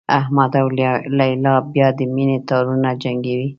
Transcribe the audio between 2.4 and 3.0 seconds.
تارونه